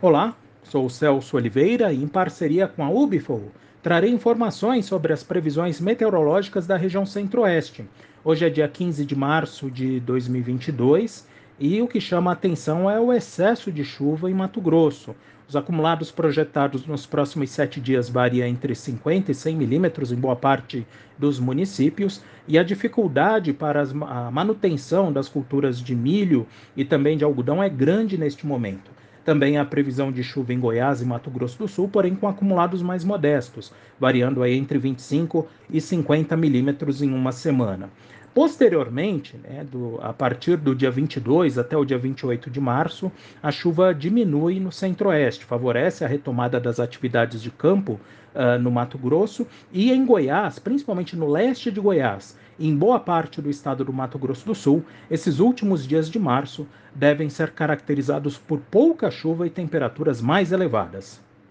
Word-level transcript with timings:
Olá, 0.00 0.36
sou 0.62 0.88
Celso 0.88 1.36
Oliveira 1.36 1.92
e, 1.92 2.00
em 2.00 2.06
parceria 2.06 2.68
com 2.68 2.84
a 2.84 2.88
Ubifol, 2.88 3.50
trarei 3.82 4.12
informações 4.12 4.86
sobre 4.86 5.12
as 5.12 5.24
previsões 5.24 5.80
meteorológicas 5.80 6.68
da 6.68 6.76
região 6.76 7.04
Centro-Oeste. 7.04 7.84
Hoje 8.22 8.46
é 8.46 8.48
dia 8.48 8.68
15 8.68 9.04
de 9.04 9.16
março 9.16 9.68
de 9.68 9.98
2022 9.98 11.26
e 11.58 11.82
o 11.82 11.88
que 11.88 12.00
chama 12.00 12.30
a 12.30 12.34
atenção 12.34 12.88
é 12.88 13.00
o 13.00 13.12
excesso 13.12 13.72
de 13.72 13.82
chuva 13.82 14.30
em 14.30 14.34
Mato 14.34 14.60
Grosso. 14.60 15.16
Os 15.48 15.56
acumulados 15.56 16.12
projetados 16.12 16.86
nos 16.86 17.04
próximos 17.04 17.50
sete 17.50 17.80
dias 17.80 18.08
variam 18.08 18.46
entre 18.46 18.76
50 18.76 19.32
e 19.32 19.34
100 19.34 19.56
milímetros 19.56 20.12
em 20.12 20.16
boa 20.16 20.36
parte 20.36 20.86
dos 21.18 21.40
municípios 21.40 22.22
e 22.46 22.56
a 22.56 22.62
dificuldade 22.62 23.52
para 23.52 23.82
a 23.82 24.30
manutenção 24.30 25.12
das 25.12 25.28
culturas 25.28 25.80
de 25.80 25.96
milho 25.96 26.46
e 26.76 26.84
também 26.84 27.18
de 27.18 27.24
algodão 27.24 27.60
é 27.60 27.68
grande 27.68 28.16
neste 28.16 28.46
momento. 28.46 28.96
Também 29.28 29.58
há 29.58 29.64
previsão 29.66 30.10
de 30.10 30.22
chuva 30.22 30.54
em 30.54 30.58
Goiás 30.58 31.02
e 31.02 31.04
Mato 31.04 31.28
Grosso 31.28 31.58
do 31.58 31.68
Sul, 31.68 31.86
porém 31.86 32.14
com 32.14 32.26
acumulados 32.26 32.80
mais 32.80 33.04
modestos, 33.04 33.70
variando 34.00 34.42
aí 34.42 34.56
entre 34.56 34.78
25 34.78 35.46
e 35.68 35.82
50 35.82 36.34
milímetros 36.34 37.02
em 37.02 37.12
uma 37.12 37.30
semana. 37.30 37.90
Posteriormente, 38.32 39.36
né, 39.36 39.66
do, 39.70 39.98
a 40.00 40.14
partir 40.14 40.56
do 40.56 40.74
dia 40.74 40.90
22 40.90 41.58
até 41.58 41.76
o 41.76 41.84
dia 41.84 41.98
28 41.98 42.48
de 42.48 42.58
março, 42.58 43.12
a 43.42 43.52
chuva 43.52 43.94
diminui 43.94 44.58
no 44.60 44.72
centro-oeste, 44.72 45.44
favorece 45.44 46.06
a 46.06 46.08
retomada 46.08 46.58
das 46.58 46.80
atividades 46.80 47.42
de 47.42 47.50
campo 47.50 48.00
uh, 48.34 48.58
no 48.58 48.70
Mato 48.70 48.96
Grosso 48.96 49.46
e 49.70 49.92
em 49.92 50.06
Goiás, 50.06 50.58
principalmente 50.58 51.14
no 51.14 51.30
leste 51.30 51.70
de 51.70 51.80
Goiás, 51.80 52.34
em 52.58 52.76
boa 52.76 52.98
parte 52.98 53.40
do 53.40 53.48
estado 53.48 53.84
do 53.84 53.92
Mato 53.92 54.18
Grosso 54.18 54.44
do 54.46 54.54
Sul, 54.54 54.84
esses 55.10 55.38
últimos 55.38 55.86
dias 55.86 56.10
de 56.10 56.18
março 56.18 56.66
devem 56.94 57.30
ser 57.30 57.52
caracterizados 57.52 58.36
por 58.36 58.58
pouca 58.58 59.10
chuva 59.10 59.46
e 59.46 59.50
temperaturas 59.50 60.20
mais 60.20 60.50
elevadas. 60.50 61.20